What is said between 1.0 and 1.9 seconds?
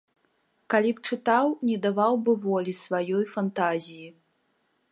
чытаў, не